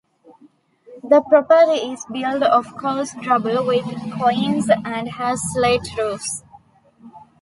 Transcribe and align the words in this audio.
The 1.03 1.21
property 1.21 1.91
is 1.91 2.05
built 2.11 2.41
of 2.41 2.75
coursed 2.75 3.23
rubble 3.27 3.63
with 3.67 3.85
quoins 4.17 4.67
and 4.83 5.07
has 5.09 5.39
slate 5.53 5.87
roofs. 5.95 6.41